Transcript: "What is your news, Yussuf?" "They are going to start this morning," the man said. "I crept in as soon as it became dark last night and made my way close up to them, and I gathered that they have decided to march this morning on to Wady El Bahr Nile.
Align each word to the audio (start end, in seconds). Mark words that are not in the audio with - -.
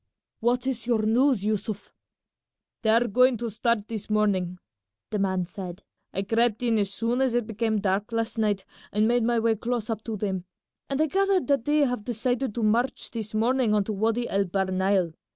"What 0.39 0.65
is 0.65 0.87
your 0.87 1.03
news, 1.03 1.45
Yussuf?" 1.45 1.93
"They 2.81 2.89
are 2.89 3.07
going 3.07 3.37
to 3.37 3.51
start 3.51 3.87
this 3.87 4.09
morning," 4.09 4.57
the 5.11 5.19
man 5.19 5.45
said. 5.45 5.83
"I 6.11 6.23
crept 6.23 6.63
in 6.63 6.79
as 6.79 6.91
soon 6.91 7.21
as 7.21 7.35
it 7.35 7.45
became 7.45 7.79
dark 7.81 8.11
last 8.11 8.39
night 8.39 8.65
and 8.91 9.07
made 9.07 9.21
my 9.23 9.37
way 9.37 9.55
close 9.55 9.91
up 9.91 10.03
to 10.05 10.17
them, 10.17 10.45
and 10.89 10.99
I 10.99 11.05
gathered 11.05 11.45
that 11.49 11.65
they 11.65 11.81
have 11.85 12.03
decided 12.03 12.55
to 12.55 12.63
march 12.63 13.11
this 13.11 13.35
morning 13.35 13.75
on 13.75 13.83
to 13.83 13.93
Wady 13.93 14.27
El 14.27 14.45
Bahr 14.45 14.71
Nile. 14.71 15.13